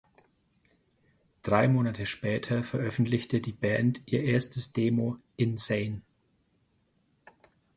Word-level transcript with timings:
Drei 1.43 1.67
Monate 1.67 2.07
später 2.07 2.63
veröffentlichte 2.63 3.39
die 3.39 3.51
Band 3.51 4.01
ihr 4.07 4.23
erstes 4.23 4.73
Demo 4.73 5.17
"Insane". 5.37 6.01